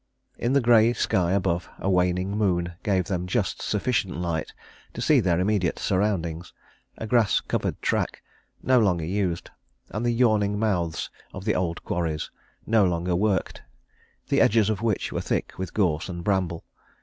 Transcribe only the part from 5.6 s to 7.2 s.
surroundings a